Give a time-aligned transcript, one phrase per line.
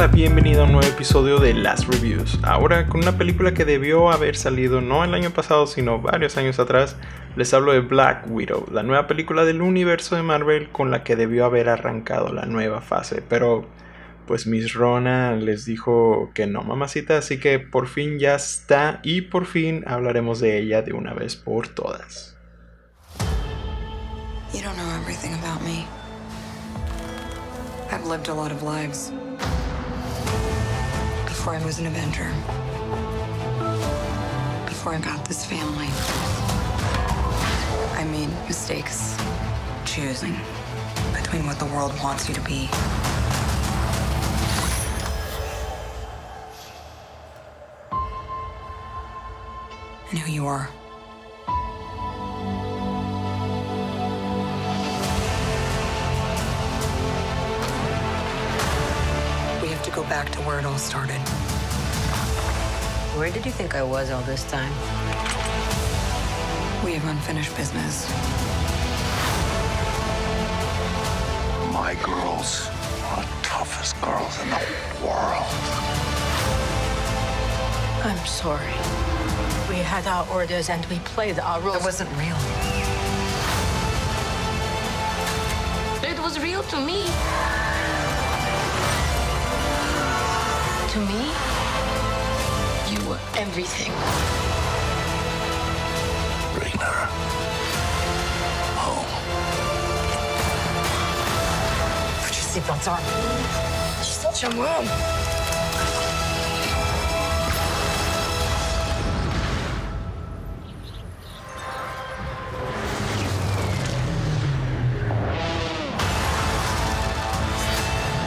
[0.00, 2.38] la bienvenida a un nuevo episodio de Last Reviews.
[2.42, 6.58] Ahora con una película que debió haber salido no el año pasado, sino varios años
[6.58, 6.96] atrás.
[7.36, 11.16] Les hablo de Black Widow, la nueva película del universo de Marvel con la que
[11.16, 13.20] debió haber arrancado la nueva fase.
[13.20, 13.66] Pero
[14.26, 19.20] pues Miss Rona les dijo que no, mamacita, así que por fin ya está y
[19.20, 22.38] por fin hablaremos de ella de una vez por todas.
[24.54, 25.84] You don't know everything about me.
[27.92, 29.59] I've lived a.
[31.40, 32.28] Before I was an Avenger.
[34.66, 35.86] Before I got this family.
[37.98, 39.16] I made mistakes.
[39.86, 40.36] Choosing
[41.14, 42.68] between what the world wants you to be
[50.10, 50.68] and who you are.
[60.02, 61.20] Go back to where it all started.
[63.18, 64.72] Where did you think I was all this time?
[66.82, 68.08] We have unfinished business.
[71.70, 72.70] My girls
[73.12, 74.62] are the toughest girls in the
[75.04, 75.50] world.
[78.02, 78.72] I'm sorry.
[79.68, 81.76] We had our orders and we played our roles.
[81.76, 82.38] It wasn't real.
[86.10, 87.69] It was real to me.
[93.40, 93.90] Everything.
[96.52, 97.06] Bring her
[98.76, 99.06] home.
[102.22, 103.00] Put your seatbelts on.
[104.04, 104.84] She's such a mom.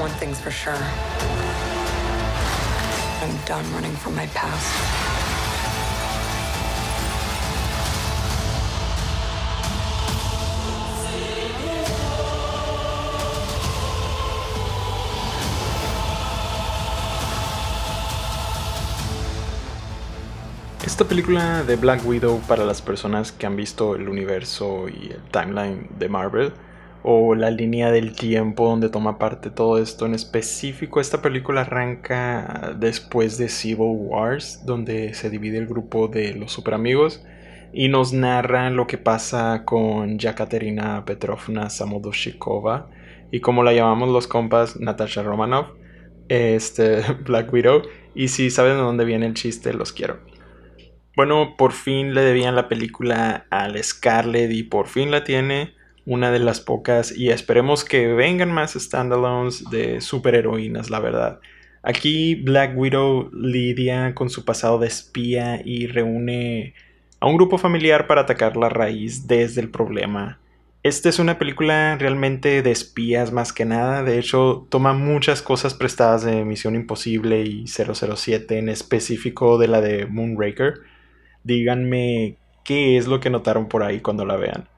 [0.00, 0.80] One thing's for sure.
[3.24, 5.03] I'm done running from my past.
[20.94, 25.22] Esta película de Black Widow para las personas que han visto el universo y el
[25.32, 26.52] timeline de Marvel
[27.02, 32.76] o la línea del tiempo donde toma parte todo esto en específico, esta película arranca
[32.78, 37.24] después de Civil Wars, donde se divide el grupo de los super amigos
[37.72, 42.88] y nos narra lo que pasa con Yakaterina Petrovna Samodoshikova
[43.32, 45.70] y como la llamamos los compas Natasha Romanoff,
[46.28, 47.82] este Black Widow
[48.14, 50.33] y si saben de dónde viene el chiste, los quiero.
[51.16, 55.74] Bueno, por fin le debían la película al Scarlett y por fin la tiene.
[56.06, 61.40] Una de las pocas y esperemos que vengan más standalones de superheroínas, la verdad.
[61.82, 66.74] Aquí Black Widow lidia con su pasado de espía y reúne
[67.20, 70.40] a un grupo familiar para atacar la raíz desde el problema.
[70.82, 74.02] Esta es una película realmente de espías más que nada.
[74.02, 79.80] De hecho, toma muchas cosas prestadas de Misión Imposible y 007, en específico de la
[79.80, 80.93] de Moonraker
[81.44, 84.68] díganme qué es lo que notaron por ahí cuando la vean.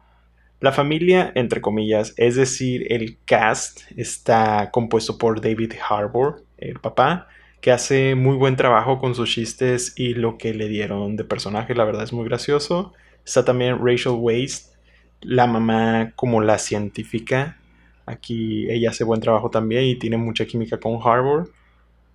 [0.61, 7.29] La familia, entre comillas, es decir, el cast está compuesto por David Harbour, el papá,
[7.61, 11.75] que hace muy buen trabajo con sus chistes y lo que le dieron de personaje,
[11.75, 12.93] la verdad es muy gracioso.
[13.25, 14.73] Está también Rachel Weisz,
[15.21, 17.59] la mamá como la científica.
[18.07, 21.51] Aquí ella hace buen trabajo también y tiene mucha química con Harbour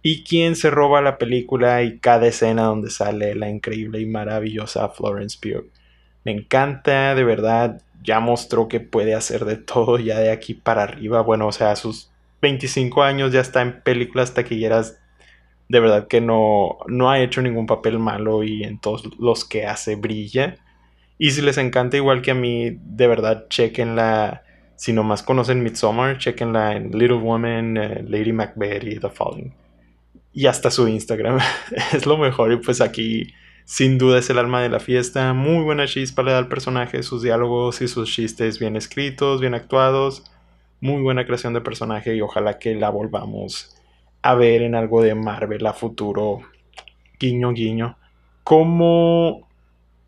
[0.03, 4.89] y quién se roba la película y cada escena donde sale la increíble y maravillosa
[4.89, 5.69] Florence Pugh.
[6.23, 10.84] Me encanta, de verdad, ya mostró que puede hacer de todo ya de aquí para
[10.84, 11.22] arriba.
[11.22, 12.11] Bueno, o sea, a sus
[12.41, 15.00] 25 años ya está en películas taquilleras.
[15.69, 19.66] De verdad que no, no ha hecho ningún papel malo y en todos los que
[19.67, 20.58] hace brilla.
[21.17, 24.43] Y si les encanta igual que a mí, de verdad, chequenla.
[24.76, 29.60] Si nomás conocen Midsommar, chequenla en Little Woman, eh, Lady Macbeth y The Falling
[30.33, 31.39] y hasta su Instagram.
[31.93, 33.33] es lo mejor y pues aquí
[33.66, 35.33] sin duda es el alma de la fiesta.
[35.33, 39.53] Muy buena chispa le da al personaje, sus diálogos y sus chistes bien escritos, bien
[39.53, 40.23] actuados.
[40.79, 43.78] Muy buena creación de personaje y ojalá que la volvamos
[44.23, 46.41] a ver en algo de Marvel a futuro.
[47.19, 47.97] Guiño, guiño.
[48.43, 49.47] Como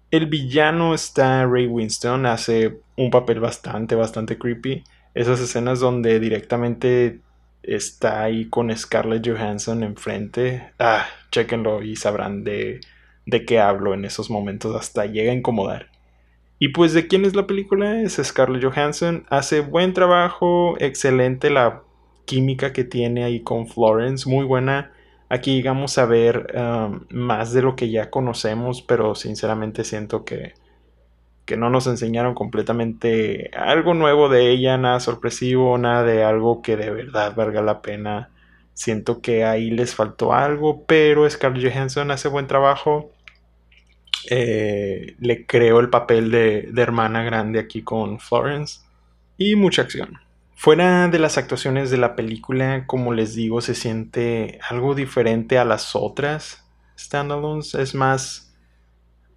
[0.09, 4.83] el villano está Ray Winston, hace un papel bastante, bastante creepy.
[5.13, 7.21] Esas escenas donde directamente
[7.63, 10.71] está ahí con Scarlett Johansson enfrente.
[10.79, 12.81] Ah, chequenlo y sabrán de,
[13.25, 14.75] de qué hablo en esos momentos.
[14.75, 15.89] Hasta llega a incomodar.
[16.59, 18.01] Y pues de quién es la película?
[18.01, 19.25] Es Scarlett Johansson.
[19.29, 21.83] Hace buen trabajo, excelente la
[22.25, 24.91] química que tiene ahí con Florence, muy buena.
[25.29, 30.53] Aquí llegamos a ver um, más de lo que ya conocemos, pero sinceramente siento que,
[31.45, 36.77] que no nos enseñaron completamente algo nuevo de ella, nada sorpresivo, nada de algo que
[36.77, 38.29] de verdad valga la pena.
[38.73, 43.11] Siento que ahí les faltó algo, pero Scarlett Johansson hace buen trabajo.
[44.29, 48.79] Eh, le creo el papel de, de hermana grande aquí con Florence
[49.37, 50.19] y mucha acción.
[50.55, 55.65] Fuera de las actuaciones de la película, como les digo, se siente algo diferente a
[55.65, 56.63] las otras
[56.97, 57.75] standalones.
[57.75, 58.52] Es más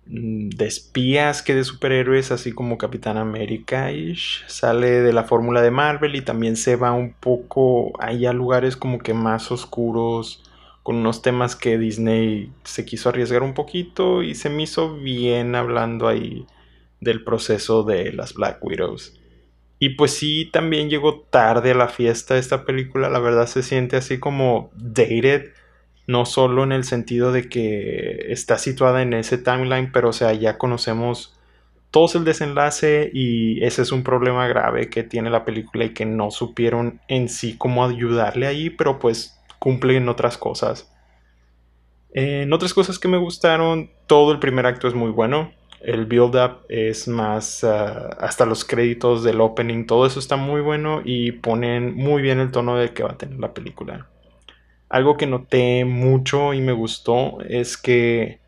[0.06, 3.90] de espías que de superhéroes, así como Capitán América.
[4.46, 8.76] Sale de la fórmula de Marvel y también se va un poco ahí a lugares
[8.76, 10.42] como que más oscuros,
[10.82, 15.56] con unos temas que Disney se quiso arriesgar un poquito y se me hizo bien
[15.56, 16.46] hablando ahí
[17.00, 19.18] del proceso de las Black Widows.
[19.78, 23.96] Y pues sí, también llegó tarde a la fiesta esta película, la verdad se siente
[23.96, 25.52] así como dated,
[26.06, 30.32] no solo en el sentido de que está situada en ese timeline, pero o sea,
[30.32, 31.38] ya conocemos
[31.90, 36.04] todo el desenlace y ese es un problema grave que tiene la película y que
[36.04, 40.92] no supieron en sí cómo ayudarle ahí, pero pues cumple en otras cosas.
[42.12, 45.50] En otras cosas que me gustaron, todo el primer acto es muy bueno
[45.86, 51.00] el build-up es más ah, hasta los créditos del opening, todo eso está muy bueno
[51.04, 54.08] y ponen muy bien el tono de que va a tener la película.
[54.88, 58.40] Algo que noté mucho y me gustó es que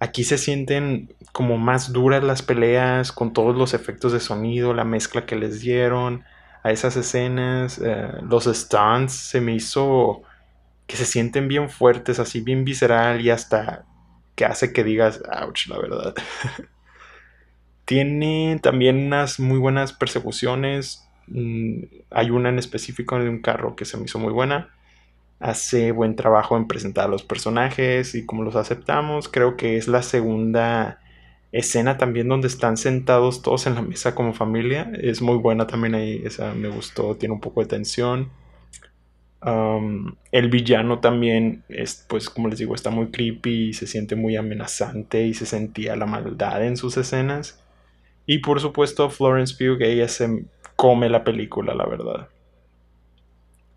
[0.00, 4.84] aquí se sienten como más duras las peleas con todos los efectos de sonido, la
[4.84, 6.24] mezcla que les dieron
[6.62, 10.22] a esas escenas, eh, los stunts se me hizo
[10.86, 13.84] que se sienten bien fuertes, así bien visceral y hasta
[14.34, 16.14] que hace que digas, ouch, la verdad.
[17.84, 21.06] Tiene también unas muy buenas persecuciones.
[21.26, 24.70] Mm, hay una en específico de un carro que se me hizo muy buena.
[25.40, 29.28] Hace buen trabajo en presentar a los personajes y cómo los aceptamos.
[29.28, 31.00] Creo que es la segunda
[31.52, 34.90] escena también donde están sentados todos en la mesa como familia.
[35.00, 36.22] Es muy buena también ahí.
[36.24, 37.16] Esa me gustó.
[37.16, 38.30] Tiene un poco de tensión
[40.32, 44.36] el villano también, es, pues como les digo, está muy creepy y se siente muy
[44.36, 47.62] amenazante y se sentía la maldad en sus escenas.
[48.26, 50.44] Y por supuesto Florence Pugh, ella se
[50.76, 52.28] come la película, la verdad.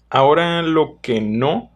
[0.09, 1.71] Ahora lo que no.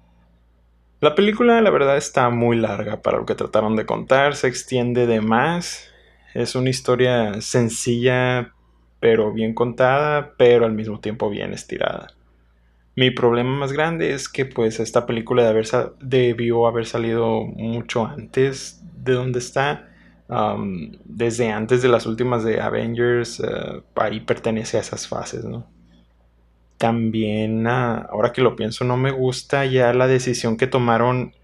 [1.00, 5.08] La película la verdad está muy larga para lo que trataron de contar, se extiende
[5.08, 5.90] de más.
[6.34, 8.54] Es una historia sencilla
[9.02, 12.14] pero bien contada, pero al mismo tiempo bien estirada.
[12.96, 15.52] Mi problema más grande es que pues esta película
[16.00, 19.90] debió haber salido mucho antes de donde está.
[21.04, 25.68] desde antes de las últimas de Avengers, uh, ahí pertenece a esas fases, ¿no?
[26.82, 31.36] También, ahora que lo pienso, no me gusta ya la decisión que tomaron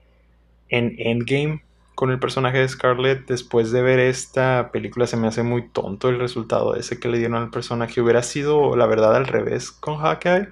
[0.68, 1.64] en Endgame
[1.94, 3.28] con el personaje de Scarlett.
[3.28, 7.20] Después de ver esta película se me hace muy tonto el resultado ese que le
[7.20, 8.02] dieron al personaje.
[8.02, 10.48] Hubiera sido, la verdad, al revés con Hawkeye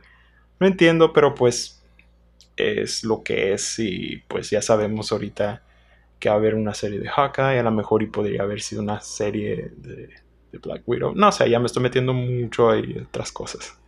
[0.59, 1.83] no entiendo, pero pues
[2.55, 5.63] es lo que es y pues ya sabemos ahorita
[6.19, 8.83] que va a haber una serie de Hawkeye, a lo mejor y podría haber sido
[8.83, 10.09] una serie de,
[10.61, 11.15] Black Widow.
[11.15, 13.79] No sé, ya me estoy metiendo mucho ahí otras cosas.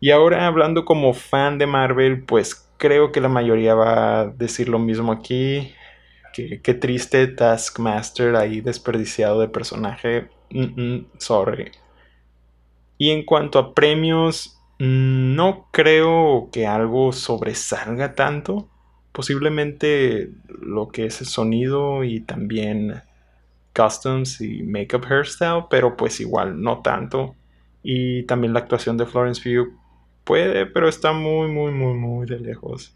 [0.00, 4.68] Y ahora hablando como fan de Marvel, pues creo que la mayoría va a decir
[4.68, 5.72] lo mismo aquí.
[6.32, 10.28] Qué triste Taskmaster ahí desperdiciado de personaje.
[11.18, 11.72] sorry.
[12.96, 18.68] Y en cuanto a premios, Mm, no creo que algo sobresalga tanto.
[19.12, 23.02] Posiblemente lo que es el sonido y también
[23.74, 27.34] customs y makeup hairstyle, pero pues igual no tanto.
[27.82, 29.77] Y también la actuación de Florence Pugh
[30.28, 32.94] puede, pero está muy, muy, muy, muy de lejos.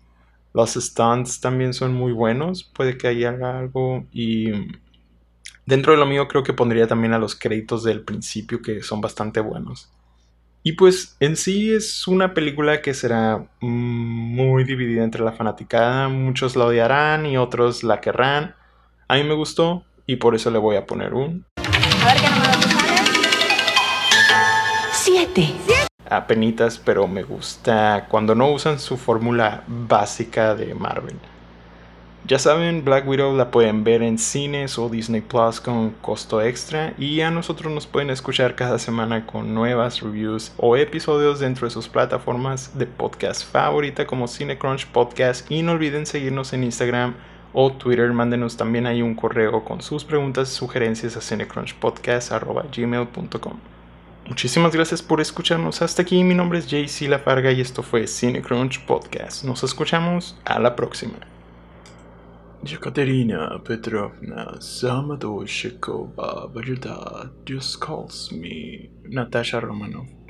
[0.52, 4.04] Los stunts también son muy buenos, puede que haya algo.
[4.12, 4.52] Y
[5.64, 9.00] dentro de lo mío creo que pondría también a los créditos del principio que son
[9.00, 9.90] bastante buenos.
[10.62, 16.08] Y pues en sí es una película que será muy dividida entre la fanaticada.
[16.08, 18.54] Muchos la odiarán y otros la querrán.
[19.08, 21.46] A mí me gustó y por eso le voy a poner un...
[21.56, 22.52] A ver qué número
[24.92, 25.81] Siete.
[26.16, 31.16] Apenitas, pero me gusta cuando no usan su fórmula básica de Marvel.
[32.24, 36.94] Ya saben, Black Widow la pueden ver en cines o Disney Plus con costo extra
[36.96, 41.72] y a nosotros nos pueden escuchar cada semana con nuevas reviews o episodios dentro de
[41.72, 45.50] sus plataformas de podcast favorita como Cinecrunch Podcast.
[45.50, 47.16] Y no olviden seguirnos en Instagram
[47.52, 53.71] o Twitter, mándenos también ahí un correo con sus preguntas y sugerencias a cinecrunchpodcast.gmail.com
[54.32, 56.24] Muchísimas gracias por escucharnos hasta aquí.
[56.24, 59.44] Mi nombre es JC La Farga y esto fue Cinecrunch Podcast.
[59.44, 61.18] Nos escuchamos a la próxima.
[62.64, 64.58] Yekaterina Petrovna
[67.44, 70.21] just calls me Natasha Romanov.